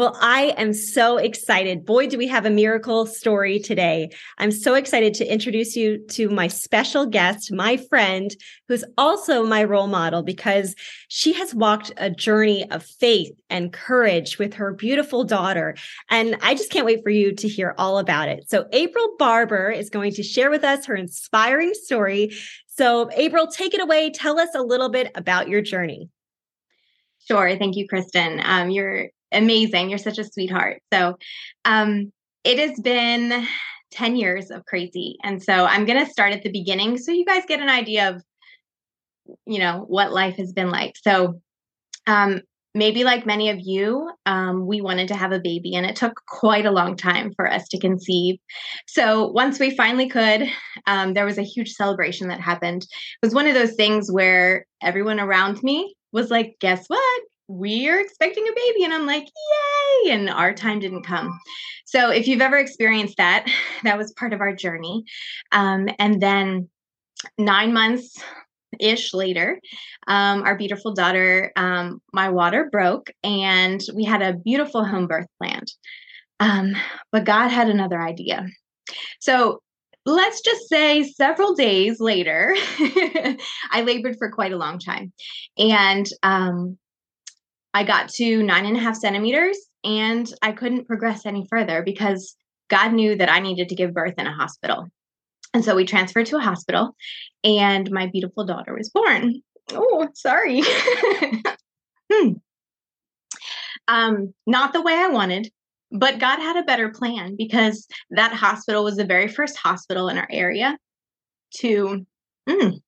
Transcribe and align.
Well, 0.00 0.16
I 0.18 0.54
am 0.56 0.72
so 0.72 1.18
excited. 1.18 1.84
Boy, 1.84 2.06
do 2.06 2.16
we 2.16 2.26
have 2.28 2.46
a 2.46 2.50
miracle 2.50 3.04
story 3.04 3.58
today. 3.58 4.08
I'm 4.38 4.50
so 4.50 4.72
excited 4.72 5.12
to 5.12 5.30
introduce 5.30 5.76
you 5.76 5.98
to 6.12 6.30
my 6.30 6.48
special 6.48 7.04
guest, 7.04 7.52
my 7.52 7.76
friend, 7.76 8.34
who's 8.66 8.82
also 8.96 9.44
my 9.44 9.62
role 9.62 9.88
model 9.88 10.22
because 10.22 10.74
she 11.08 11.34
has 11.34 11.54
walked 11.54 11.92
a 11.98 12.08
journey 12.08 12.66
of 12.70 12.82
faith 12.82 13.34
and 13.50 13.74
courage 13.74 14.38
with 14.38 14.54
her 14.54 14.72
beautiful 14.72 15.22
daughter. 15.22 15.76
And 16.08 16.38
I 16.40 16.54
just 16.54 16.70
can't 16.70 16.86
wait 16.86 17.02
for 17.02 17.10
you 17.10 17.34
to 17.34 17.46
hear 17.46 17.74
all 17.76 17.98
about 17.98 18.30
it. 18.30 18.48
So, 18.48 18.68
April 18.72 19.16
Barber 19.18 19.70
is 19.70 19.90
going 19.90 20.12
to 20.12 20.22
share 20.22 20.48
with 20.50 20.64
us 20.64 20.86
her 20.86 20.94
inspiring 20.94 21.74
story. 21.74 22.30
So, 22.68 23.10
April, 23.12 23.48
take 23.48 23.74
it 23.74 23.82
away. 23.82 24.12
Tell 24.12 24.40
us 24.40 24.54
a 24.54 24.62
little 24.62 24.88
bit 24.88 25.12
about 25.14 25.50
your 25.50 25.60
journey. 25.60 26.08
Sure. 27.28 27.54
Thank 27.58 27.76
you, 27.76 27.86
Kristen. 27.86 28.40
Um, 28.42 28.70
you're 28.70 29.10
amazing. 29.32 29.90
You're 29.90 29.98
such 29.98 30.18
a 30.18 30.24
sweetheart. 30.24 30.82
So, 30.92 31.16
um, 31.64 32.12
it 32.44 32.58
has 32.58 32.80
been 32.80 33.46
10 33.90 34.16
years 34.16 34.50
of 34.50 34.64
crazy. 34.64 35.16
And 35.22 35.42
so 35.42 35.64
I'm 35.64 35.84
going 35.84 36.04
to 36.04 36.10
start 36.10 36.32
at 36.32 36.42
the 36.42 36.50
beginning 36.50 36.96
so 36.96 37.12
you 37.12 37.24
guys 37.24 37.42
get 37.46 37.60
an 37.60 37.68
idea 37.68 38.10
of, 38.10 38.22
you 39.46 39.58
know, 39.58 39.84
what 39.86 40.12
life 40.12 40.36
has 40.36 40.52
been 40.52 40.70
like. 40.70 40.94
So, 41.02 41.40
um, 42.06 42.40
maybe 42.74 43.02
like 43.04 43.26
many 43.26 43.50
of 43.50 43.58
you, 43.60 44.10
um, 44.26 44.66
we 44.66 44.80
wanted 44.80 45.08
to 45.08 45.16
have 45.16 45.32
a 45.32 45.40
baby 45.40 45.74
and 45.74 45.84
it 45.84 45.96
took 45.96 46.20
quite 46.26 46.66
a 46.66 46.70
long 46.70 46.96
time 46.96 47.32
for 47.34 47.50
us 47.50 47.66
to 47.68 47.78
conceive. 47.80 48.36
So 48.86 49.26
once 49.28 49.58
we 49.58 49.76
finally 49.76 50.08
could, 50.08 50.48
um, 50.86 51.14
there 51.14 51.24
was 51.24 51.38
a 51.38 51.42
huge 51.42 51.72
celebration 51.72 52.28
that 52.28 52.40
happened. 52.40 52.82
It 52.82 53.26
was 53.26 53.34
one 53.34 53.48
of 53.48 53.54
those 53.54 53.74
things 53.74 54.10
where 54.10 54.66
everyone 54.82 55.18
around 55.18 55.62
me 55.62 55.96
was 56.12 56.30
like, 56.30 56.56
guess 56.60 56.86
what? 56.86 57.22
We 57.50 57.88
are 57.88 57.98
expecting 57.98 58.46
a 58.46 58.54
baby. 58.54 58.84
And 58.84 58.94
I'm 58.94 59.06
like, 59.06 59.26
yay. 60.04 60.12
And 60.12 60.30
our 60.30 60.54
time 60.54 60.78
didn't 60.78 61.02
come. 61.02 61.38
So 61.84 62.10
if 62.10 62.28
you've 62.28 62.40
ever 62.40 62.56
experienced 62.56 63.16
that, 63.16 63.50
that 63.82 63.98
was 63.98 64.12
part 64.12 64.32
of 64.32 64.40
our 64.40 64.54
journey. 64.54 65.04
Um, 65.52 65.88
and 65.98 66.22
then 66.22 66.68
nine 67.36 67.72
months 67.72 68.16
ish 68.78 69.12
later, 69.12 69.60
um, 70.06 70.42
our 70.44 70.56
beautiful 70.56 70.94
daughter, 70.94 71.52
um, 71.56 72.00
my 72.12 72.30
water 72.30 72.68
broke, 72.70 73.10
and 73.24 73.80
we 73.94 74.04
had 74.04 74.22
a 74.22 74.34
beautiful 74.34 74.84
home 74.84 75.08
birth 75.08 75.26
planned. 75.38 75.72
Um, 76.38 76.74
but 77.10 77.24
God 77.24 77.48
had 77.48 77.68
another 77.68 78.00
idea. 78.00 78.46
So 79.18 79.60
let's 80.06 80.40
just 80.40 80.68
say 80.68 81.02
several 81.02 81.54
days 81.54 82.00
later, 82.00 82.54
I 83.72 83.82
labored 83.84 84.16
for 84.16 84.30
quite 84.30 84.52
a 84.52 84.56
long 84.56 84.78
time. 84.78 85.12
And 85.58 86.06
um, 86.22 86.78
I 87.72 87.84
got 87.84 88.08
to 88.14 88.42
nine 88.42 88.66
and 88.66 88.76
a 88.76 88.80
half 88.80 88.96
centimeters 88.96 89.56
and 89.84 90.32
I 90.42 90.52
couldn't 90.52 90.86
progress 90.86 91.24
any 91.24 91.46
further 91.48 91.82
because 91.82 92.36
God 92.68 92.92
knew 92.92 93.16
that 93.16 93.30
I 93.30 93.40
needed 93.40 93.68
to 93.68 93.74
give 93.74 93.94
birth 93.94 94.14
in 94.18 94.26
a 94.26 94.32
hospital. 94.32 94.88
And 95.54 95.64
so 95.64 95.74
we 95.74 95.84
transferred 95.84 96.26
to 96.26 96.36
a 96.36 96.40
hospital 96.40 96.96
and 97.42 97.90
my 97.90 98.06
beautiful 98.06 98.44
daughter 98.44 98.74
was 98.74 98.90
born. 98.90 99.40
Oh, 99.72 100.08
sorry. 100.14 100.62
hmm. 102.12 102.32
Um, 103.88 104.34
not 104.46 104.72
the 104.72 104.82
way 104.82 104.94
I 104.94 105.08
wanted, 105.08 105.50
but 105.90 106.18
God 106.18 106.38
had 106.38 106.56
a 106.56 106.62
better 106.62 106.90
plan 106.90 107.34
because 107.36 107.86
that 108.10 108.32
hospital 108.32 108.84
was 108.84 108.96
the 108.96 109.04
very 109.04 109.26
first 109.26 109.56
hospital 109.56 110.08
in 110.08 110.18
our 110.18 110.28
area 110.30 110.78
to 111.56 112.06
mm, 112.48 112.80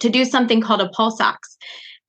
to 0.00 0.08
do 0.10 0.24
something 0.24 0.60
called 0.60 0.82
a 0.82 0.90
pulse 0.90 1.20
ox 1.20 1.56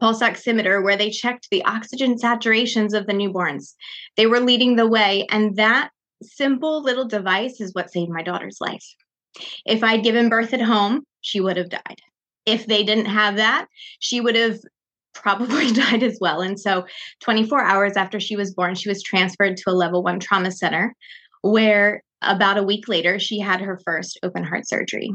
pulse 0.04 0.20
oximeter 0.20 0.84
where 0.84 0.98
they 0.98 1.10
checked 1.10 1.48
the 1.50 1.64
oxygen 1.64 2.16
saturations 2.16 2.94
of 2.94 3.08
the 3.08 3.14
newborns. 3.14 3.74
They 4.18 4.28
were 4.28 4.42
leading 4.42 4.76
the 4.76 4.86
way, 4.86 5.26
and 5.32 5.56
that 5.56 5.92
simple 6.22 6.84
little 6.84 7.08
device 7.08 7.62
is 7.62 7.74
what 7.74 7.90
saved 7.90 8.12
my 8.12 8.22
daughter's 8.22 8.58
life. 8.60 8.84
If 9.66 9.82
I'd 9.82 10.04
given 10.04 10.28
birth 10.28 10.54
at 10.54 10.60
home, 10.60 11.04
she 11.22 11.40
would 11.40 11.56
have 11.56 11.70
died. 11.70 12.02
If 12.46 12.68
they 12.68 12.84
didn't 12.84 13.06
have 13.06 13.38
that, 13.38 13.68
she 14.00 14.20
would 14.20 14.36
have 14.36 14.60
probably 15.14 15.72
died 15.72 16.04
as 16.04 16.18
well. 16.20 16.42
And 16.42 16.60
so, 16.60 16.86
24 17.22 17.64
hours 17.64 17.96
after 17.96 18.20
she 18.20 18.36
was 18.36 18.54
born, 18.54 18.76
she 18.76 18.90
was 18.90 19.02
transferred 19.02 19.56
to 19.56 19.70
a 19.70 19.72
level 19.72 20.04
one 20.04 20.20
trauma 20.20 20.52
center 20.52 20.94
where 21.44 22.04
about 22.22 22.58
a 22.58 22.64
week 22.64 22.90
later, 22.90 23.20
she 23.20 23.40
had 23.40 23.62
her 23.62 23.80
first 23.86 24.20
open 24.22 24.44
heart 24.44 24.68
surgery. 24.68 25.12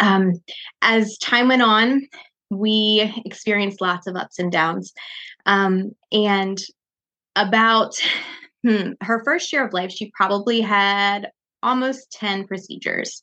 Um, 0.00 0.32
as 0.80 1.16
time 1.18 1.48
went 1.48 1.62
on, 1.62 2.02
we 2.52 3.12
experienced 3.24 3.80
lots 3.80 4.06
of 4.06 4.16
ups 4.16 4.38
and 4.38 4.52
downs. 4.52 4.92
Um, 5.46 5.92
and 6.12 6.58
about 7.36 7.94
hmm, 8.66 8.92
her 9.00 9.22
first 9.24 9.52
year 9.52 9.66
of 9.66 9.72
life, 9.72 9.90
she 9.90 10.12
probably 10.14 10.60
had 10.60 11.30
almost 11.62 12.12
10 12.12 12.46
procedures. 12.46 13.22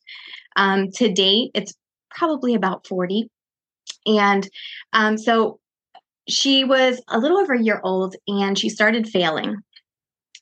Um, 0.55 0.89
to 0.95 1.11
date, 1.11 1.51
it's 1.53 1.73
probably 2.09 2.55
about 2.55 2.87
40. 2.87 3.29
And 4.05 4.49
um, 4.93 5.17
so 5.17 5.59
she 6.27 6.63
was 6.63 7.01
a 7.07 7.19
little 7.19 7.37
over 7.37 7.53
a 7.53 7.61
year 7.61 7.81
old 7.83 8.15
and 8.27 8.57
she 8.57 8.69
started 8.69 9.07
failing. 9.07 9.57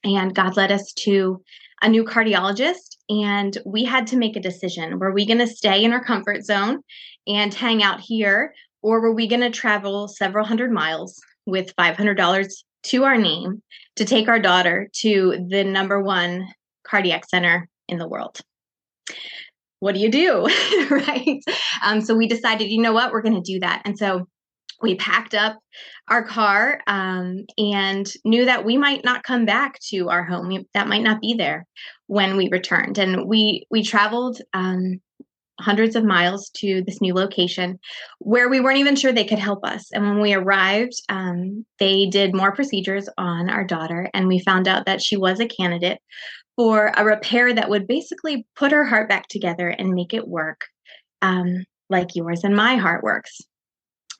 And 0.03 0.33
God 0.33 0.57
led 0.57 0.71
us 0.71 0.93
to 0.99 1.41
a 1.81 1.89
new 1.89 2.03
cardiologist 2.03 2.97
and 3.09 3.57
we 3.65 3.83
had 3.83 4.07
to 4.07 4.17
make 4.17 4.35
a 4.35 4.41
decision 4.41 4.99
were 4.99 5.13
we 5.13 5.25
going 5.25 5.39
to 5.39 5.47
stay 5.47 5.83
in 5.83 5.93
our 5.93 6.03
comfort 6.03 6.43
zone 6.43 6.81
and 7.27 7.53
hang 7.53 7.83
out 7.83 7.99
here 7.99 8.53
or 8.87 9.01
were 9.01 9.13
we 9.13 9.27
going 9.27 9.41
to 9.41 9.49
travel 9.49 10.07
several 10.07 10.45
hundred 10.45 10.71
miles 10.71 11.19
with 11.45 11.75
$500 11.75 12.47
to 12.83 13.03
our 13.03 13.17
name 13.17 13.61
to 13.97 14.05
take 14.05 14.29
our 14.29 14.39
daughter 14.39 14.87
to 15.01 15.45
the 15.49 15.65
number 15.65 16.01
one 16.01 16.47
cardiac 16.87 17.25
center 17.29 17.67
in 17.89 17.97
the 17.97 18.07
world? 18.07 18.39
What 19.81 19.93
do 19.93 19.99
you 19.99 20.09
do? 20.09 20.47
right. 20.89 21.41
Um, 21.83 21.99
so 21.99 22.15
we 22.15 22.27
decided, 22.27 22.71
you 22.71 22.81
know 22.81 22.93
what, 22.93 23.11
we're 23.11 23.21
going 23.21 23.43
to 23.43 23.53
do 23.53 23.59
that. 23.59 23.81
And 23.83 23.97
so 23.97 24.25
we 24.81 24.95
packed 24.95 25.35
up 25.35 25.59
our 26.07 26.23
car 26.23 26.79
um, 26.87 27.45
and 27.57 28.09
knew 28.23 28.45
that 28.45 28.63
we 28.63 28.77
might 28.77 29.03
not 29.03 29.23
come 29.23 29.43
back 29.43 29.79
to 29.89 30.07
our 30.07 30.23
home. 30.23 30.63
That 30.73 30.87
might 30.87 31.03
not 31.03 31.19
be 31.19 31.33
there 31.33 31.65
when 32.05 32.37
we 32.37 32.47
returned. 32.49 32.97
And 32.97 33.27
we 33.27 33.67
we 33.69 33.83
traveled 33.83 34.39
um, 34.53 35.01
hundreds 35.59 35.95
of 35.95 36.03
miles 36.03 36.49
to 36.57 36.83
this 36.83 37.01
new 37.01 37.13
location 37.13 37.79
where 38.19 38.49
we 38.49 38.59
weren't 38.59 38.77
even 38.77 38.95
sure 38.95 39.11
they 39.11 39.25
could 39.25 39.39
help 39.39 39.65
us. 39.65 39.89
And 39.91 40.03
when 40.05 40.21
we 40.21 40.33
arrived, 40.33 40.93
um, 41.09 41.65
they 41.79 42.05
did 42.05 42.35
more 42.35 42.51
procedures 42.51 43.09
on 43.17 43.49
our 43.49 43.63
daughter, 43.63 44.09
and 44.13 44.27
we 44.27 44.39
found 44.39 44.67
out 44.67 44.85
that 44.85 45.01
she 45.01 45.17
was 45.17 45.39
a 45.39 45.47
candidate 45.47 45.99
for 46.55 46.91
a 46.95 47.05
repair 47.05 47.53
that 47.53 47.69
would 47.69 47.87
basically 47.87 48.45
put 48.55 48.71
her 48.71 48.83
heart 48.83 49.07
back 49.07 49.27
together 49.27 49.69
and 49.69 49.93
make 49.93 50.13
it 50.13 50.27
work 50.27 50.61
um, 51.21 51.63
like 51.89 52.15
yours 52.15 52.43
and 52.43 52.55
my 52.55 52.75
heart 52.75 53.03
works. 53.03 53.39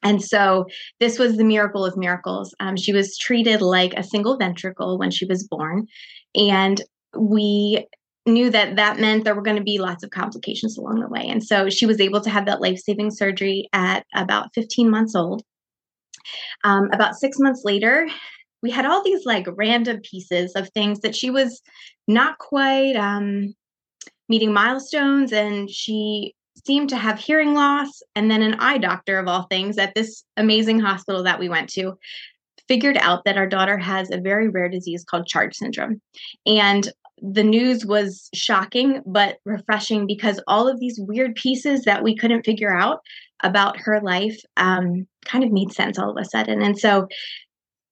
And 0.03 0.24
so 0.24 0.66
this 1.00 1.18
was 1.18 1.38
the 1.38 1.44
miracle 1.44 1.84
of 1.84 1.97
miracles. 1.97 2.53
Um, 2.59 2.78
she 2.78 2.94
was 2.94 3.18
treated 3.18 3.62
like 3.62 3.94
a 3.94 4.03
single 4.03 4.38
ventricle 4.38 4.97
when 4.97 5.12
she 5.12 5.26
was 5.26 5.47
born. 5.47 5.88
And 6.36 6.82
we 7.17 7.88
knew 8.28 8.50
that 8.50 8.76
that 8.76 9.00
meant 9.00 9.24
there 9.24 9.35
were 9.35 9.41
going 9.41 9.58
to 9.58 9.64
be 9.64 9.79
lots 9.79 10.03
of 10.03 10.12
complications 10.12 10.78
along 10.78 11.00
the 11.00 11.08
way. 11.08 11.26
And 11.28 11.44
so 11.44 11.70
she 11.70 11.85
was 11.85 12.00
able 12.00 12.22
to 12.22 12.29
have 12.29 12.46
that 12.46 12.62
life 12.62 12.79
saving 12.79 13.12
surgery 13.12 13.70
at 13.74 14.06
about 14.14 14.53
15 14.53 14.90
months 14.90 15.16
old. 15.16 15.44
Um, 16.64 16.90
about 16.91 17.16
six 17.16 17.40
months 17.40 17.62
later, 17.64 18.08
we 18.62 18.72
had 18.72 18.85
all 18.85 19.03
these 19.03 19.26
like 19.26 19.47
random 19.56 20.02
pieces 20.02 20.53
of 20.56 20.70
things 20.70 21.00
that 21.02 21.16
she 21.16 21.29
was 21.29 21.62
not 22.08 22.38
quite 22.38 22.96
um, 22.96 23.53
meeting 24.30 24.52
milestones 24.52 25.32
and 25.32 25.70
she 25.70 26.34
seemed 26.66 26.90
to 26.90 26.97
have 26.97 27.20
hearing 27.20 27.53
loss. 27.53 28.02
And 28.16 28.30
then 28.30 28.41
an 28.41 28.56
eye 28.56 28.78
doctor, 28.78 29.20
of 29.20 29.28
all 29.28 29.44
things, 29.44 29.78
at 29.78 29.94
this 29.96 30.23
amazing 30.35 30.80
hospital 30.80 31.23
that 31.23 31.40
we 31.40 31.50
went 31.50 31.70
to, 31.72 31.94
figured 32.68 32.97
out 32.97 33.23
that 33.23 33.38
our 33.38 33.47
daughter 33.47 33.78
has 33.78 34.12
a 34.12 34.20
very 34.20 34.50
rare 34.50 34.68
disease 34.68 35.06
called 35.06 35.28
CHARGE 35.28 35.56
syndrome. 35.56 36.02
And 36.46 36.91
the 37.22 37.43
news 37.43 37.85
was 37.85 38.29
shocking 38.34 39.02
but 39.05 39.37
refreshing 39.46 40.05
because 40.05 40.40
all 40.47 40.67
of 40.67 40.79
these 40.79 40.99
weird 41.02 41.35
pieces 41.35 41.84
that 41.84 42.03
we 42.03 42.16
couldn't 42.16 42.46
figure 42.46 42.75
out 42.75 42.99
about 43.43 43.78
her 43.78 43.99
life 44.02 44.37
um, 44.58 45.08
kind 45.25 45.43
of 45.43 45.52
made 45.52 45.72
sense 45.72 45.97
all 45.97 46.09
of 46.09 46.17
a 46.19 46.25
sudden. 46.25 46.61
And 46.61 46.78
so 46.78 47.08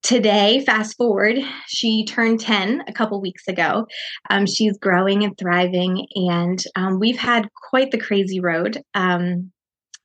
today, 0.05 0.63
fast 0.63 0.95
forward, 0.97 1.37
she 1.67 2.05
turned 2.05 2.39
10 2.39 2.83
a 2.87 2.93
couple 2.93 3.19
weeks 3.19 3.47
ago. 3.47 3.87
Um, 4.29 4.45
she's 4.45 4.77
growing 4.77 5.23
and 5.23 5.35
thriving, 5.37 6.05
and 6.15 6.63
um, 6.75 6.99
we've 6.99 7.17
had 7.17 7.49
quite 7.69 7.91
the 7.91 7.97
crazy 7.97 8.39
road. 8.39 8.81
Um, 8.93 9.51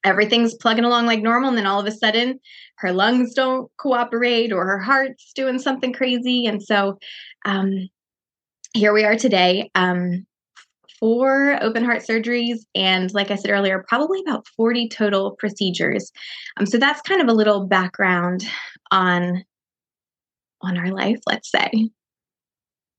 everything's 0.02 0.54
plugging 0.54 0.84
along 0.84 1.04
like 1.04 1.20
normal, 1.20 1.50
and 1.50 1.58
then 1.58 1.66
all 1.66 1.80
of 1.80 1.86
a 1.86 1.92
sudden, 1.92 2.40
her 2.78 2.92
lungs 2.92 3.34
don't 3.34 3.70
cooperate, 3.78 4.52
or 4.52 4.64
her 4.64 4.78
heart's 4.78 5.32
doing 5.34 5.58
something 5.58 5.92
crazy. 5.92 6.46
And 6.46 6.62
so, 6.62 6.98
um, 7.44 7.88
here 8.74 8.92
we 8.92 9.04
are 9.04 9.16
today. 9.16 9.70
Um, 9.74 10.26
four 11.00 11.58
open 11.62 11.82
heart 11.82 12.02
surgeries 12.02 12.58
and 12.74 13.12
like 13.14 13.30
i 13.30 13.34
said 13.34 13.50
earlier 13.50 13.82
probably 13.88 14.20
about 14.20 14.46
40 14.48 14.88
total 14.90 15.32
procedures. 15.32 16.12
Um, 16.58 16.66
so 16.66 16.76
that's 16.78 17.00
kind 17.00 17.22
of 17.22 17.28
a 17.28 17.32
little 17.32 17.66
background 17.66 18.46
on 18.90 19.42
on 20.60 20.76
our 20.76 20.90
life 20.90 21.18
let's 21.26 21.50
say. 21.50 21.90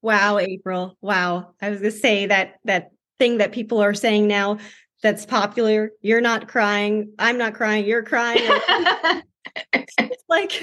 Wow 0.01 0.39
april. 0.39 0.97
Wow. 1.01 1.53
I 1.61 1.69
was 1.69 1.79
going 1.79 1.91
to 1.91 1.97
say 1.97 2.25
that 2.25 2.55
that 2.65 2.89
thing 3.19 3.37
that 3.37 3.51
people 3.51 3.79
are 3.79 3.93
saying 3.93 4.27
now 4.27 4.57
that's 5.03 5.25
popular 5.25 5.91
you're 6.01 6.21
not 6.21 6.47
crying. 6.47 7.13
I'm 7.19 7.37
not 7.37 7.53
crying. 7.53 7.85
You're 7.85 8.03
crying. 8.03 8.41
It's 9.73 10.23
like 10.29 10.53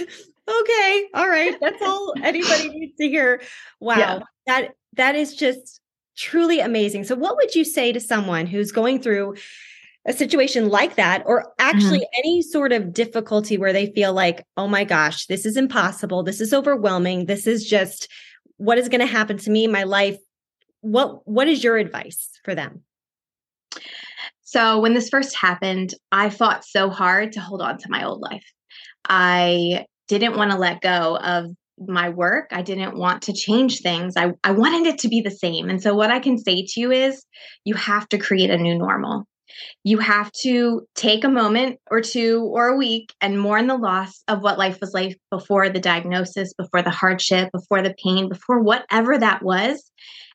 okay 0.48 1.08
all 1.14 1.28
right. 1.28 1.54
That's 1.60 1.80
all 1.82 2.14
anybody 2.20 2.68
needs 2.68 2.96
to 2.96 3.08
hear. 3.08 3.42
Wow. 3.78 3.96
Yeah. 3.96 4.18
that 4.48 4.74
that 4.98 5.14
is 5.14 5.34
just 5.34 5.80
truly 6.16 6.60
amazing. 6.60 7.04
So, 7.04 7.14
what 7.14 7.36
would 7.36 7.54
you 7.54 7.64
say 7.64 7.92
to 7.92 8.00
someone 8.00 8.46
who's 8.46 8.72
going 8.72 9.00
through 9.00 9.36
a 10.04 10.12
situation 10.12 10.68
like 10.68 10.96
that, 10.96 11.22
or 11.26 11.52
actually 11.58 12.00
mm-hmm. 12.00 12.18
any 12.18 12.42
sort 12.42 12.72
of 12.72 12.92
difficulty 12.92 13.58
where 13.58 13.72
they 13.72 13.92
feel 13.92 14.12
like, 14.12 14.44
oh 14.56 14.68
my 14.68 14.84
gosh, 14.84 15.26
this 15.26 15.46
is 15.46 15.56
impossible. 15.56 16.22
This 16.22 16.40
is 16.40 16.52
overwhelming. 16.52 17.26
This 17.26 17.46
is 17.46 17.66
just 17.66 18.08
what 18.56 18.78
is 18.78 18.88
going 18.88 19.00
to 19.00 19.06
happen 19.06 19.38
to 19.38 19.50
me 19.50 19.66
my 19.66 19.84
life. 19.84 20.18
What 20.80 21.26
What 21.26 21.48
is 21.48 21.64
your 21.64 21.76
advice 21.76 22.30
for 22.44 22.54
them? 22.54 22.82
So, 24.42 24.80
when 24.80 24.94
this 24.94 25.10
first 25.10 25.36
happened, 25.36 25.94
I 26.10 26.30
fought 26.30 26.64
so 26.64 26.90
hard 26.90 27.32
to 27.32 27.40
hold 27.40 27.62
on 27.62 27.78
to 27.78 27.90
my 27.90 28.04
old 28.04 28.20
life. 28.20 28.50
I 29.08 29.86
didn't 30.08 30.36
want 30.36 30.50
to 30.50 30.58
let 30.58 30.80
go 30.80 31.16
of 31.18 31.54
my 31.86 32.08
work. 32.08 32.48
I 32.52 32.62
didn't 32.62 32.96
want 32.96 33.22
to 33.22 33.32
change 33.32 33.80
things. 33.80 34.14
I, 34.16 34.32
I 34.44 34.52
wanted 34.52 34.86
it 34.86 34.98
to 35.00 35.08
be 35.08 35.20
the 35.20 35.30
same. 35.30 35.68
And 35.68 35.82
so, 35.82 35.94
what 35.94 36.10
I 36.10 36.20
can 36.20 36.38
say 36.38 36.64
to 36.66 36.80
you 36.80 36.90
is 36.90 37.24
you 37.64 37.74
have 37.74 38.08
to 38.10 38.18
create 38.18 38.50
a 38.50 38.58
new 38.58 38.76
normal. 38.76 39.24
You 39.82 39.98
have 39.98 40.30
to 40.42 40.86
take 40.94 41.24
a 41.24 41.28
moment 41.28 41.78
or 41.90 42.00
two 42.00 42.42
or 42.52 42.68
a 42.68 42.76
week 42.76 43.12
and 43.20 43.40
mourn 43.40 43.66
the 43.66 43.76
loss 43.76 44.22
of 44.28 44.42
what 44.42 44.58
life 44.58 44.78
was 44.80 44.92
like 44.94 45.18
before 45.30 45.68
the 45.68 45.80
diagnosis, 45.80 46.52
before 46.54 46.82
the 46.82 46.90
hardship, 46.90 47.50
before 47.52 47.82
the 47.82 47.94
pain, 48.02 48.28
before 48.28 48.62
whatever 48.62 49.18
that 49.18 49.42
was. 49.42 49.90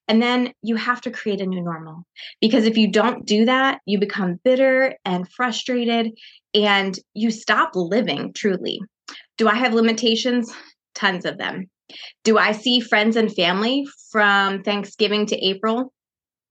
And 0.08 0.22
then 0.22 0.52
you 0.62 0.76
have 0.76 1.00
to 1.02 1.12
create 1.12 1.40
a 1.40 1.46
new 1.46 1.62
normal. 1.62 2.04
Because 2.42 2.66
if 2.66 2.78
you 2.78 2.92
don't 2.92 3.26
do 3.26 3.46
that, 3.46 3.80
you 3.86 4.00
become 4.00 4.40
bitter 4.44 4.96
and 5.06 5.30
frustrated 5.32 6.12
and 6.54 6.98
you 7.14 7.32
stop 7.32 7.72
living 7.76 8.34
truly. 8.34 8.82
Do 9.38 9.48
I 9.48 9.56
have 9.56 9.74
limitations? 9.74 10.54
Tons 10.94 11.26
of 11.26 11.38
them. 11.38 11.70
Do 12.24 12.38
I 12.38 12.52
see 12.52 12.80
friends 12.80 13.16
and 13.16 13.34
family 13.34 13.86
from 14.12 14.64
Thanksgiving 14.64 15.26
to 15.28 15.38
April? 15.38 15.94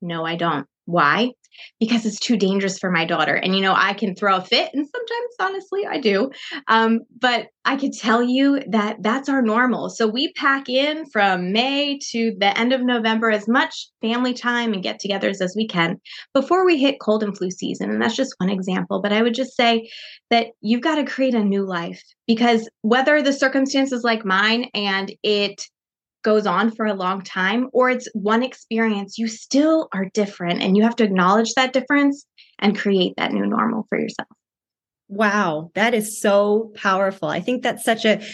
No, 0.01 0.25
I 0.25 0.37
don't. 0.37 0.67
Why? 0.87 1.31
Because 1.79 2.07
it's 2.07 2.19
too 2.19 2.37
dangerous 2.37 2.79
for 2.79 2.91
my 2.91 3.05
daughter. 3.05 3.35
And, 3.35 3.55
you 3.55 3.63
know, 3.63 3.75
I 3.77 3.93
can 3.93 4.15
throw 4.15 4.37
a 4.37 4.41
fit, 4.41 4.71
and 4.73 4.89
sometimes, 4.89 5.35
honestly, 5.39 5.87
I 5.87 5.99
do. 5.99 6.31
Um, 6.67 7.01
but 7.21 7.49
I 7.65 7.77
could 7.77 7.93
tell 7.93 8.23
you 8.23 8.61
that 8.71 8.97
that's 9.01 9.29
our 9.29 9.43
normal. 9.43 9.91
So 9.91 10.09
we 10.09 10.33
pack 10.33 10.69
in 10.69 11.05
from 11.11 11.53
May 11.53 11.99
to 12.11 12.35
the 12.39 12.59
end 12.59 12.73
of 12.73 12.83
November 12.83 13.31
as 13.31 13.47
much 13.47 13.89
family 14.01 14.35
time 14.35 14.73
and 14.73 14.83
get 14.83 15.01
togethers 15.01 15.41
as 15.41 15.55
we 15.57 15.69
can 15.69 16.01
before 16.35 16.67
we 16.67 16.79
hit 16.79 17.01
cold 17.01 17.23
and 17.23 17.37
flu 17.37 17.51
season. 17.51 17.91
And 17.91 18.03
that's 18.03 18.17
just 18.17 18.35
one 18.39 18.51
example. 18.51 19.01
But 19.01 19.13
I 19.13 19.23
would 19.23 19.35
just 19.35 19.55
say 19.55 19.89
that 20.31 20.49
you've 20.61 20.81
got 20.81 20.97
to 20.97 21.05
create 21.05 21.35
a 21.35 21.45
new 21.45 21.65
life 21.65 22.03
because 22.27 22.69
whether 22.81 23.23
the 23.23 23.33
circumstances 23.33 24.03
like 24.03 24.25
mine 24.25 24.67
and 24.75 25.15
it 25.23 25.67
goes 26.23 26.47
on 26.47 26.71
for 26.71 26.87
a 26.87 26.95
long 26.95 27.23
time 27.23 27.69
or 27.73 27.91
it's 27.91 28.09
one 28.15 28.43
experience, 28.43 29.19
you 29.19 29.29
still 29.29 29.89
are 29.93 30.07
different 30.07 30.63
and 30.63 30.77
you 30.77 30.83
have 30.83 30.97
to 30.97 31.05
acknowledge 31.05 31.53
that 31.55 31.73
difference 31.73 32.25
and 32.59 32.79
create 32.79 33.15
that 33.17 33.33
new 33.33 33.47
normal 33.47 33.87
for 33.89 33.99
yourself. 33.99 34.29
Wow, 35.09 35.71
that 35.75 35.95
is 35.95 36.21
so 36.21 36.73
powerful. 36.77 37.29
I 37.29 37.41
think 37.41 37.63
that's 37.63 37.85
such 37.85 38.05
a 38.05 38.25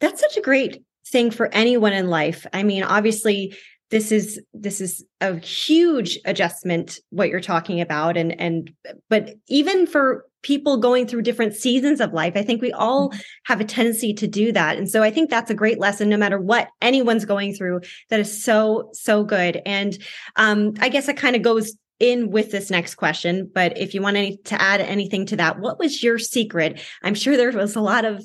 that's 0.00 0.20
such 0.20 0.36
a 0.36 0.42
great 0.42 0.82
thing 1.06 1.30
for 1.30 1.52
anyone 1.54 1.92
in 1.92 2.08
life. 2.08 2.46
I 2.52 2.62
mean, 2.62 2.82
obviously 2.82 3.56
this 3.90 4.10
is 4.10 4.40
this 4.52 4.80
is 4.80 5.04
a 5.20 5.38
huge 5.38 6.18
adjustment 6.24 6.98
what 7.10 7.28
you're 7.28 7.40
talking 7.40 7.80
about 7.80 8.16
and 8.16 8.38
and 8.40 8.72
but 9.08 9.34
even 9.48 9.86
for 9.86 10.26
people 10.44 10.76
going 10.76 11.08
through 11.08 11.22
different 11.22 11.54
seasons 11.54 12.00
of 12.00 12.12
life. 12.12 12.34
I 12.36 12.42
think 12.42 12.62
we 12.62 12.70
all 12.70 13.10
mm-hmm. 13.10 13.20
have 13.46 13.60
a 13.60 13.64
tendency 13.64 14.14
to 14.14 14.28
do 14.28 14.52
that. 14.52 14.76
And 14.76 14.88
so 14.88 15.02
i 15.02 15.10
think 15.10 15.28
that's 15.28 15.50
a 15.50 15.54
great 15.54 15.80
lesson 15.80 16.08
no 16.08 16.16
matter 16.16 16.38
what 16.38 16.68
anyone's 16.80 17.24
going 17.24 17.54
through 17.54 17.80
that 18.10 18.20
is 18.20 18.44
so 18.44 18.90
so 18.92 19.24
good. 19.24 19.60
And 19.66 19.98
um 20.36 20.74
i 20.80 20.88
guess 20.88 21.08
it 21.08 21.16
kind 21.16 21.34
of 21.34 21.42
goes 21.42 21.76
in 21.98 22.30
with 22.30 22.50
this 22.50 22.70
next 22.70 22.96
question 22.96 23.48
but 23.54 23.78
if 23.78 23.94
you 23.94 24.02
want 24.02 24.16
any, 24.16 24.36
to 24.38 24.60
add 24.60 24.80
anything 24.80 25.24
to 25.26 25.36
that 25.36 25.58
what 25.58 25.78
was 25.78 26.02
your 26.02 26.18
secret? 26.18 26.80
I'm 27.02 27.14
sure 27.14 27.36
there 27.36 27.50
was 27.50 27.76
a 27.76 27.80
lot 27.80 28.04
of 28.04 28.24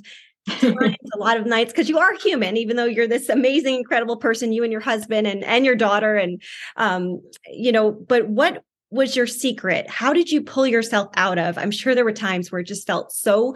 times, 0.49 0.95
a 1.13 1.17
lot 1.17 1.37
of 1.37 1.45
nights 1.45 1.71
because 1.71 1.89
you 1.89 1.99
are 1.99 2.13
human 2.17 2.57
even 2.57 2.75
though 2.75 2.85
you're 2.85 3.07
this 3.07 3.29
amazing 3.29 3.75
incredible 3.75 4.17
person 4.17 4.51
you 4.51 4.63
and 4.63 4.71
your 4.71 4.81
husband 4.81 5.27
and 5.27 5.43
and 5.43 5.65
your 5.65 5.75
daughter 5.75 6.15
and 6.15 6.41
um 6.75 7.21
you 7.51 7.71
know 7.71 7.91
but 7.91 8.27
what 8.27 8.63
was 8.91 9.15
your 9.15 9.27
secret 9.27 9.89
how 9.89 10.13
did 10.13 10.29
you 10.29 10.41
pull 10.41 10.65
yourself 10.65 11.09
out 11.15 11.37
of 11.37 11.57
i'm 11.57 11.71
sure 11.71 11.93
there 11.93 12.05
were 12.05 12.11
times 12.11 12.51
where 12.51 12.61
it 12.61 12.67
just 12.67 12.87
felt 12.87 13.11
so 13.11 13.55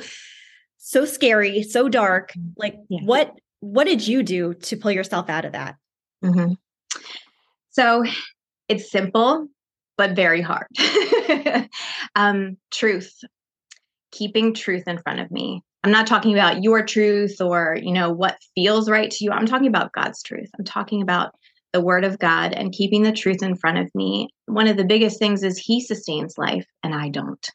so 0.78 1.06
scary 1.06 1.64
so 1.64 1.90
dark 1.90 2.34
like 2.58 2.76
yeah. 2.90 3.00
what 3.04 3.34
what 3.60 3.86
did 3.86 4.06
you 4.08 4.24
do 4.24 4.54
to 4.56 4.76
pull 4.76 4.92
yourself 4.92 5.30
out 5.30 5.46
of 5.46 5.54
that 5.54 5.76
mm-hmm. 6.24 6.54
so 7.72 8.04
it's 8.70 8.92
simple 8.92 9.48
but 9.98 10.16
very 10.16 10.42
hard 10.42 10.68
um 12.16 12.58
truth 12.72 13.20
keeping 14.12 14.54
truth 14.54 14.84
in 14.88 15.00
front 15.00 15.20
of 15.20 15.32
me 15.32 15.64
I'm 15.84 15.92
not 15.92 16.08
talking 16.08 16.34
about 16.34 16.64
your 16.64 16.86
truth 16.86 17.42
or, 17.42 17.78
you 17.82 17.92
know, 17.92 18.10
what 18.10 18.38
feels 18.56 18.90
right 18.90 19.12
to 19.12 19.24
you. 19.24 19.32
I'm 19.32 19.46
talking 19.46 19.68
about 19.68 19.92
God's 19.92 20.24
truth. 20.24 20.50
I'm 20.58 20.64
talking 20.64 21.02
about 21.02 21.36
the 21.74 21.82
word 21.82 22.06
of 22.06 22.20
God 22.20 22.54
and 22.54 22.72
keeping 22.72 23.04
the 23.04 23.12
truth 23.12 23.44
in 23.44 23.56
front 23.56 23.80
of 23.80 23.90
me. 23.94 24.30
One 24.46 24.68
of 24.68 24.78
the 24.78 24.86
biggest 24.86 25.20
things 25.20 25.44
is 25.44 25.58
he 25.58 25.82
sustains 25.82 26.38
life 26.38 26.66
and 26.84 26.94
I 26.94 27.10
don't. 27.10 27.46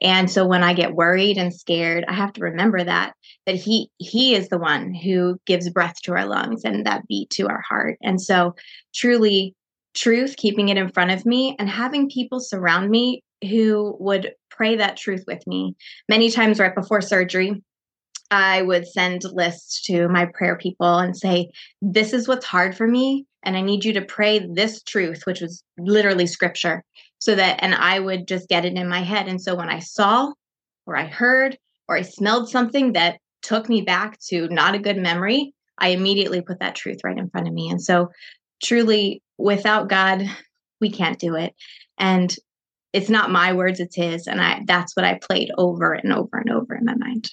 And 0.00 0.30
so 0.30 0.46
when 0.46 0.62
I 0.62 0.74
get 0.74 0.94
worried 0.94 1.38
and 1.38 1.54
scared, 1.54 2.04
I 2.08 2.14
have 2.14 2.32
to 2.34 2.42
remember 2.42 2.82
that 2.82 3.12
that 3.46 3.56
he 3.56 3.90
he 3.98 4.34
is 4.34 4.48
the 4.48 4.58
one 4.58 4.94
who 4.94 5.38
gives 5.46 5.68
breath 5.70 5.96
to 6.04 6.12
our 6.12 6.26
lungs 6.26 6.62
and 6.64 6.86
that 6.86 7.06
beat 7.08 7.30
to 7.30 7.48
our 7.48 7.62
heart. 7.68 7.98
And 8.02 8.20
so 8.20 8.54
truly 8.94 9.54
truth 9.94 10.36
keeping 10.36 10.68
it 10.68 10.78
in 10.78 10.90
front 10.90 11.10
of 11.10 11.26
me 11.26 11.54
and 11.58 11.68
having 11.68 12.08
people 12.08 12.40
surround 12.40 12.90
me 12.90 13.22
who 13.42 13.96
would 13.98 14.32
pray 14.50 14.76
that 14.76 14.96
truth 14.96 15.24
with 15.26 15.44
me. 15.46 15.74
Many 16.08 16.30
times 16.30 16.58
right 16.58 16.74
before 16.74 17.00
surgery, 17.00 17.62
I 18.32 18.62
would 18.62 18.88
send 18.88 19.20
lists 19.24 19.84
to 19.88 20.08
my 20.08 20.24
prayer 20.24 20.56
people 20.56 20.98
and 20.98 21.14
say, 21.14 21.50
This 21.82 22.14
is 22.14 22.26
what's 22.26 22.46
hard 22.46 22.74
for 22.74 22.88
me. 22.88 23.26
And 23.42 23.58
I 23.58 23.60
need 23.60 23.84
you 23.84 23.92
to 23.92 24.02
pray 24.02 24.38
this 24.54 24.82
truth, 24.82 25.26
which 25.26 25.42
was 25.42 25.62
literally 25.78 26.26
scripture, 26.26 26.82
so 27.18 27.34
that, 27.34 27.58
and 27.62 27.74
I 27.74 27.98
would 28.00 28.26
just 28.26 28.48
get 28.48 28.64
it 28.64 28.72
in 28.72 28.88
my 28.88 29.00
head. 29.00 29.28
And 29.28 29.40
so 29.40 29.54
when 29.54 29.68
I 29.68 29.80
saw 29.80 30.32
or 30.86 30.96
I 30.96 31.04
heard 31.04 31.58
or 31.88 31.96
I 31.96 32.02
smelled 32.02 32.48
something 32.48 32.94
that 32.94 33.18
took 33.42 33.68
me 33.68 33.82
back 33.82 34.18
to 34.30 34.48
not 34.48 34.74
a 34.74 34.78
good 34.78 34.96
memory, 34.96 35.52
I 35.76 35.88
immediately 35.88 36.40
put 36.40 36.60
that 36.60 36.74
truth 36.74 37.00
right 37.04 37.18
in 37.18 37.28
front 37.28 37.48
of 37.48 37.54
me. 37.54 37.68
And 37.68 37.82
so, 37.82 38.08
truly, 38.62 39.22
without 39.36 39.90
God, 39.90 40.22
we 40.80 40.90
can't 40.90 41.18
do 41.18 41.34
it. 41.34 41.54
And 41.98 42.34
it's 42.94 43.10
not 43.10 43.30
my 43.30 43.52
words 43.52 43.80
it's 43.80 43.96
his 43.96 44.26
and 44.26 44.38
i 44.38 44.60
that's 44.66 44.94
what 44.94 45.04
i 45.06 45.18
played 45.22 45.50
over 45.56 45.94
and 45.94 46.12
over 46.12 46.36
and 46.36 46.50
over 46.50 46.74
in 46.74 46.84
my 46.84 46.94
mind 46.94 47.30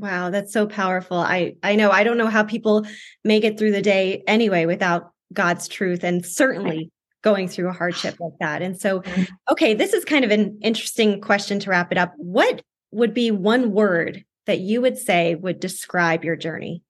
wow 0.00 0.30
that's 0.30 0.52
so 0.52 0.66
powerful 0.66 1.18
i 1.18 1.54
i 1.62 1.76
know 1.76 1.90
i 1.90 2.02
don't 2.02 2.18
know 2.18 2.26
how 2.26 2.42
people 2.42 2.86
make 3.24 3.44
it 3.44 3.58
through 3.58 3.72
the 3.72 3.82
day 3.82 4.22
anyway 4.26 4.66
without 4.66 5.12
god's 5.32 5.68
truth 5.68 6.02
and 6.02 6.24
certainly 6.24 6.90
going 7.22 7.46
through 7.46 7.68
a 7.68 7.72
hardship 7.72 8.16
like 8.18 8.32
that 8.40 8.62
and 8.62 8.80
so 8.80 9.00
mm-hmm. 9.00 9.22
okay 9.50 9.74
this 9.74 9.92
is 9.92 10.04
kind 10.04 10.24
of 10.24 10.30
an 10.30 10.58
interesting 10.62 11.20
question 11.20 11.60
to 11.60 11.70
wrap 11.70 11.92
it 11.92 11.98
up 11.98 12.12
what 12.16 12.62
would 12.90 13.14
be 13.14 13.30
one 13.30 13.72
word 13.72 14.24
that 14.46 14.60
you 14.60 14.80
would 14.80 14.98
say 14.98 15.34
would 15.34 15.60
describe 15.60 16.24
your 16.24 16.36
journey 16.36 16.82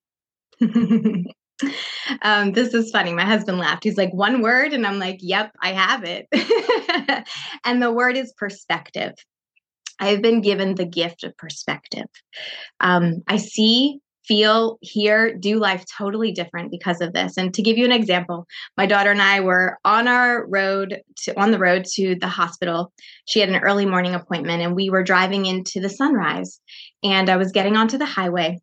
um, 2.22 2.52
this 2.52 2.74
is 2.74 2.90
funny. 2.90 3.12
My 3.12 3.24
husband 3.24 3.58
laughed. 3.58 3.84
He's 3.84 3.96
like, 3.96 4.12
one 4.12 4.42
word. 4.42 4.72
And 4.72 4.86
I'm 4.86 4.98
like, 4.98 5.18
yep, 5.20 5.52
I 5.62 5.72
have 5.72 6.04
it. 6.04 6.26
and 7.64 7.82
the 7.82 7.92
word 7.92 8.16
is 8.16 8.32
perspective. 8.36 9.14
I've 10.00 10.22
been 10.22 10.40
given 10.40 10.74
the 10.74 10.86
gift 10.86 11.22
of 11.24 11.36
perspective. 11.36 12.06
Um, 12.80 13.22
I 13.28 13.36
see 13.36 14.00
feel, 14.30 14.78
hear, 14.80 15.36
do 15.36 15.58
life 15.58 15.84
totally 15.98 16.30
different 16.30 16.70
because 16.70 17.00
of 17.00 17.12
this. 17.12 17.36
And 17.36 17.52
to 17.54 17.62
give 17.62 17.76
you 17.76 17.84
an 17.84 17.92
example, 17.92 18.46
my 18.76 18.86
daughter 18.86 19.10
and 19.10 19.20
I 19.20 19.40
were 19.40 19.78
on 19.84 20.06
our 20.06 20.46
road 20.46 21.02
to 21.24 21.40
on 21.40 21.50
the 21.50 21.58
road 21.58 21.84
to 21.94 22.14
the 22.14 22.28
hospital. 22.28 22.92
She 23.26 23.40
had 23.40 23.48
an 23.48 23.60
early 23.60 23.86
morning 23.86 24.14
appointment 24.14 24.62
and 24.62 24.76
we 24.76 24.88
were 24.88 25.02
driving 25.02 25.46
into 25.46 25.80
the 25.80 25.88
sunrise. 25.88 26.60
And 27.02 27.28
I 27.28 27.38
was 27.38 27.50
getting 27.50 27.76
onto 27.76 27.98
the 27.98 28.06
highway. 28.06 28.60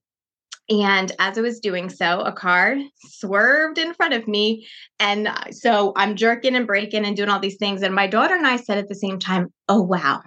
And 0.69 1.11
as 1.19 1.37
I 1.37 1.41
was 1.41 1.59
doing 1.59 1.89
so, 1.89 2.21
a 2.21 2.31
car 2.31 2.77
swerved 3.05 3.77
in 3.77 3.93
front 3.93 4.13
of 4.13 4.27
me. 4.27 4.67
And 4.99 5.29
so 5.51 5.93
I'm 5.95 6.15
jerking 6.15 6.55
and 6.55 6.67
braking 6.67 7.05
and 7.05 7.15
doing 7.15 7.29
all 7.29 7.39
these 7.39 7.57
things. 7.57 7.81
And 7.81 7.95
my 7.95 8.07
daughter 8.07 8.35
and 8.35 8.47
I 8.47 8.57
said 8.57 8.77
at 8.77 8.89
the 8.89 8.95
same 8.95 9.19
time, 9.19 9.51
Oh, 9.69 9.81
wow, 9.81 10.21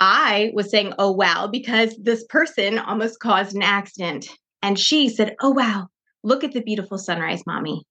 I 0.00 0.50
was 0.54 0.70
saying, 0.70 0.94
oh, 0.98 1.10
wow, 1.10 1.48
because 1.50 1.96
this 1.96 2.24
person 2.24 2.78
almost 2.78 3.20
caused 3.20 3.54
an 3.54 3.62
accident. 3.62 4.28
And 4.62 4.78
she 4.78 5.08
said, 5.08 5.34
oh, 5.40 5.50
wow, 5.50 5.88
look 6.22 6.44
at 6.44 6.52
the 6.52 6.60
beautiful 6.60 6.98
sunrise, 6.98 7.42
mommy. 7.46 7.84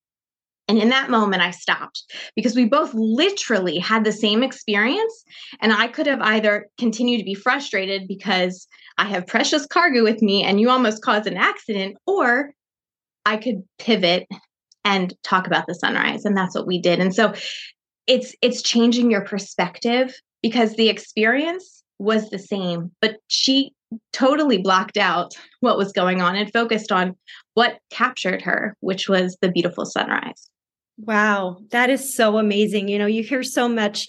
And 0.70 0.78
in 0.78 0.90
that 0.90 1.10
moment, 1.10 1.42
I 1.42 1.52
stopped 1.52 2.04
because 2.36 2.56
we 2.56 2.66
both 2.66 2.94
literally 2.94 3.78
had 3.80 4.04
the 4.04 4.12
same 4.12 4.44
experience. 4.44 5.24
And 5.62 5.72
I 5.72 5.88
could 5.88 6.08
have 6.08 6.22
either 6.22 6.68
continued 6.78 7.20
to 7.20 7.24
be 7.24 7.36
frustrated 7.36 8.08
because 8.08 8.68
I 8.98 9.06
have 9.06 9.28
precious 9.28 9.66
cargo 9.66 10.04
with 10.04 10.22
me 10.22 10.44
and 10.44 10.60
you 10.60 10.70
almost 10.70 11.04
caused 11.04 11.28
an 11.28 11.38
accident, 11.38 11.98
or 12.06 12.54
I 13.26 13.38
could 13.38 13.64
pivot 13.80 14.28
and 14.84 15.14
talk 15.24 15.48
about 15.48 15.68
the 15.68 15.76
sunrise. 15.76 16.26
And 16.26 16.36
that's 16.36 16.56
what 16.56 16.68
we 16.68 16.80
did. 16.80 17.00
And 17.00 17.16
so 17.16 17.34
it's 18.06 18.36
it's 18.42 18.62
changing 18.62 19.12
your 19.12 19.22
perspective 19.22 20.20
because 20.42 20.76
the 20.76 20.90
experience 20.90 21.77
was 22.00 22.30
the 22.30 22.40
same, 22.40 22.92
but 23.02 23.18
she 23.28 23.72
totally 24.12 24.58
blocked 24.58 24.98
out 24.98 25.34
what 25.62 25.78
was 25.78 25.92
going 25.92 26.22
on 26.22 26.36
and 26.36 26.52
focused 26.52 26.92
on 26.92 27.16
what 27.54 27.80
captured 27.90 28.42
her, 28.42 28.76
which 28.82 29.08
was 29.08 29.38
the 29.42 29.52
beautiful 29.52 29.86
sunrise. 29.86 30.50
Wow, 30.98 31.58
that 31.72 31.90
is 31.90 32.16
so 32.16 32.38
amazing. 32.38 32.88
You 32.90 33.00
know, 33.00 33.06
you 33.06 33.24
hear 33.24 33.44
so 33.44 33.70
much 33.70 34.08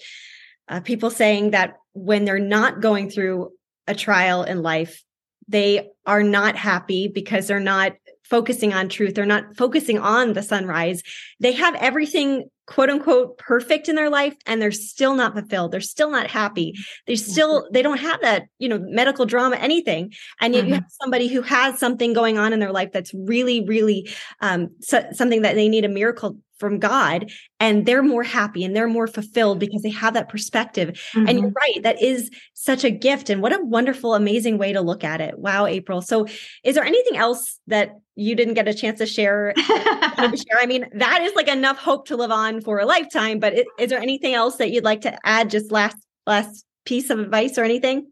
uh, 0.67 0.81
people 0.81 1.09
saying 1.09 1.51
that 1.51 1.75
when 1.93 2.25
they're 2.25 2.39
not 2.39 2.81
going 2.81 3.09
through 3.09 3.51
a 3.87 3.95
trial 3.95 4.43
in 4.43 4.61
life, 4.61 5.03
they 5.47 5.89
are 6.05 6.23
not 6.23 6.55
happy 6.55 7.07
because 7.07 7.47
they're 7.47 7.59
not 7.59 7.93
focusing 8.29 8.73
on 8.73 8.89
truth. 8.89 9.15
They're 9.15 9.25
not 9.25 9.55
focusing 9.57 9.99
on 9.99 10.33
the 10.33 10.43
sunrise. 10.43 11.01
They 11.39 11.53
have 11.53 11.75
everything 11.75 12.49
quote 12.69 12.89
unquote 12.89 13.37
perfect 13.39 13.89
in 13.89 13.95
their 13.95 14.11
life 14.11 14.35
and 14.45 14.61
they're 14.61 14.71
still 14.71 15.15
not 15.15 15.33
fulfilled 15.33 15.71
they're 15.71 15.81
still 15.81 16.11
not 16.11 16.27
happy 16.27 16.75
they 17.07 17.15
still 17.15 17.67
they 17.73 17.81
don't 17.81 17.97
have 17.97 18.21
that 18.21 18.43
you 18.59 18.69
know 18.69 18.77
medical 18.79 19.25
drama 19.25 19.55
anything 19.55 20.13
and 20.39 20.53
yet 20.53 20.61
mm-hmm. 20.61 20.69
you 20.69 20.73
have 20.75 20.83
somebody 21.01 21.27
who 21.27 21.41
has 21.41 21.79
something 21.79 22.13
going 22.13 22.37
on 22.37 22.53
in 22.53 22.59
their 22.59 22.71
life 22.71 22.91
that's 22.93 23.11
really 23.15 23.65
really 23.65 24.07
um, 24.41 24.69
so, 24.81 25.03
something 25.13 25.41
that 25.41 25.55
they 25.55 25.67
need 25.67 25.83
a 25.83 25.89
miracle 25.89 26.37
from 26.59 26.77
God 26.77 27.31
and 27.59 27.85
they're 27.85 28.03
more 28.03 28.23
happy 28.23 28.63
and 28.63 28.75
they're 28.75 28.87
more 28.87 29.07
fulfilled 29.07 29.59
because 29.59 29.81
they 29.81 29.89
have 29.89 30.13
that 30.13 30.29
perspective. 30.29 30.89
Mm-hmm. 31.13 31.27
And 31.27 31.39
you're 31.39 31.47
mm-hmm. 31.47 31.73
right, 31.75 31.83
that 31.83 32.01
is 32.01 32.29
such 32.53 32.83
a 32.83 32.91
gift 32.91 33.29
and 33.29 33.41
what 33.41 33.53
a 33.53 33.63
wonderful, 33.63 34.13
amazing 34.13 34.57
way 34.57 34.73
to 34.73 34.81
look 34.81 35.03
at 35.03 35.21
it. 35.21 35.39
Wow, 35.39 35.65
April. 35.65 36.01
So, 36.01 36.27
is 36.63 36.75
there 36.75 36.83
anything 36.83 37.17
else 37.17 37.59
that 37.67 37.91
you 38.19 38.35
didn't 38.35 38.55
get 38.55 38.67
a 38.67 38.73
chance 38.73 38.99
to 38.99 39.05
share? 39.05 39.53
I 39.57 40.65
mean, 40.67 40.85
that 40.93 41.21
is 41.21 41.33
like 41.35 41.47
enough 41.47 41.77
hope 41.77 42.07
to 42.07 42.15
live 42.15 42.31
on 42.31 42.61
for 42.61 42.79
a 42.79 42.85
lifetime. 42.85 43.39
But 43.39 43.53
is, 43.53 43.65
is 43.79 43.89
there 43.89 43.99
anything 43.99 44.33
else 44.33 44.57
that 44.57 44.71
you'd 44.71 44.83
like 44.83 45.01
to 45.01 45.17
add? 45.25 45.49
Just 45.49 45.71
last 45.71 45.97
last 46.27 46.65
piece 46.85 47.09
of 47.09 47.19
advice 47.19 47.57
or 47.57 47.63
anything? 47.63 48.11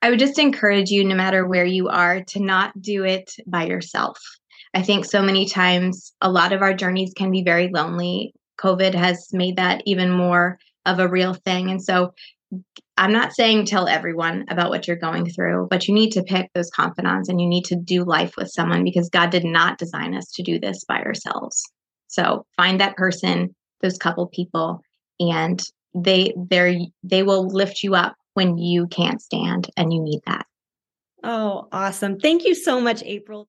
I 0.00 0.10
would 0.10 0.18
just 0.18 0.38
encourage 0.38 0.90
you, 0.90 1.04
no 1.04 1.14
matter 1.14 1.46
where 1.46 1.64
you 1.64 1.88
are, 1.88 2.22
to 2.24 2.40
not 2.40 2.80
do 2.80 3.04
it 3.04 3.32
by 3.46 3.64
yourself. 3.64 4.18
I 4.74 4.82
think 4.82 5.04
so 5.04 5.22
many 5.22 5.46
times 5.48 6.12
a 6.20 6.30
lot 6.30 6.52
of 6.52 6.62
our 6.62 6.74
journeys 6.74 7.12
can 7.14 7.30
be 7.30 7.42
very 7.42 7.68
lonely. 7.68 8.34
COVID 8.58 8.94
has 8.94 9.28
made 9.32 9.56
that 9.56 9.82
even 9.86 10.10
more 10.10 10.58
of 10.86 10.98
a 10.98 11.08
real 11.08 11.34
thing. 11.34 11.70
And 11.70 11.82
so 11.82 12.14
I'm 12.96 13.12
not 13.12 13.32
saying 13.32 13.66
tell 13.66 13.88
everyone 13.88 14.44
about 14.48 14.70
what 14.70 14.86
you're 14.86 14.96
going 14.96 15.30
through, 15.30 15.68
but 15.70 15.88
you 15.88 15.94
need 15.94 16.10
to 16.12 16.22
pick 16.22 16.50
those 16.54 16.70
confidants 16.70 17.28
and 17.28 17.40
you 17.40 17.48
need 17.48 17.64
to 17.66 17.76
do 17.76 18.04
life 18.04 18.34
with 18.36 18.50
someone 18.50 18.84
because 18.84 19.08
God 19.08 19.30
did 19.30 19.44
not 19.44 19.78
design 19.78 20.14
us 20.14 20.30
to 20.34 20.42
do 20.42 20.60
this 20.60 20.84
by 20.84 21.00
ourselves. 21.02 21.62
So 22.08 22.44
find 22.56 22.80
that 22.80 22.96
person, 22.96 23.54
those 23.80 23.96
couple 23.96 24.26
people, 24.28 24.80
and 25.18 25.62
they 25.94 26.34
they 26.36 26.88
they 27.02 27.22
will 27.22 27.46
lift 27.46 27.82
you 27.82 27.94
up 27.94 28.14
when 28.34 28.58
you 28.58 28.86
can't 28.88 29.20
stand 29.20 29.70
and 29.76 29.92
you 29.92 30.02
need 30.02 30.20
that. 30.26 30.46
Oh, 31.24 31.68
awesome. 31.72 32.18
Thank 32.18 32.44
you 32.44 32.54
so 32.54 32.80
much, 32.80 33.02
April. 33.04 33.48